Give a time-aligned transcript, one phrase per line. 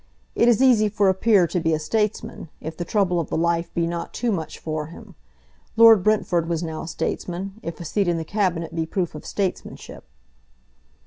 [0.33, 3.37] It is easy for a peer to be a statesman, if the trouble of the
[3.37, 5.13] life be not too much for him.
[5.77, 9.27] Lord Brentford was now a statesman, if a seat in the Cabinet be proof of
[9.27, 10.03] statesmanship.